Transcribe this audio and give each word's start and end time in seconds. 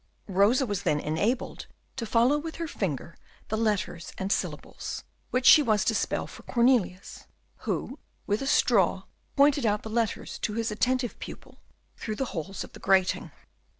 Rosa 0.25 0.65
was 0.65 0.81
then 0.81 0.99
enabled 0.99 1.67
to 1.97 2.07
follow 2.07 2.39
with 2.39 2.55
her 2.55 2.67
finger 2.67 3.15
the 3.49 3.55
letters 3.55 4.13
and 4.17 4.31
syllables, 4.31 5.03
which 5.29 5.45
she 5.45 5.61
was 5.61 5.85
to 5.85 5.93
spell 5.93 6.25
for 6.25 6.41
Cornelius, 6.41 7.27
who 7.67 7.99
with 8.25 8.41
a 8.41 8.47
straw 8.47 9.03
pointed 9.35 9.63
out 9.63 9.83
the 9.83 9.89
letters 9.91 10.39
to 10.39 10.53
his 10.53 10.71
attentive 10.71 11.19
pupil 11.19 11.59
through 11.97 12.15
the 12.15 12.25
holes 12.33 12.63
of 12.63 12.73
the 12.73 12.79
grating. 12.79 13.29